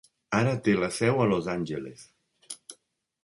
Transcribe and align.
Ara 0.37 0.53
té 0.67 0.73
la 0.77 0.89
seu 0.95 1.21
a 1.25 1.27
Los 1.33 1.49
Angeles. 1.55 2.05